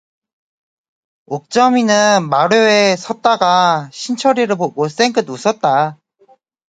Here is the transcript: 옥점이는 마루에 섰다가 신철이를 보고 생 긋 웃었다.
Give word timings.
옥점이는 1.27 2.27
마루에 2.27 2.95
섰다가 2.95 3.91
신철이를 3.93 4.55
보고 4.55 4.87
생 4.87 5.13
긋 5.13 5.29
웃었다. 5.29 5.99